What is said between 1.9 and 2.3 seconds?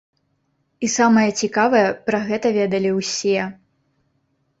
пра